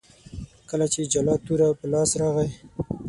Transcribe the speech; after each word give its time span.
کله 0.69 0.85
چې 0.93 1.09
جلات 1.13 1.39
توره 1.47 1.67
په 1.79 1.85
لاس 1.93 2.09
راغی. 2.21 2.49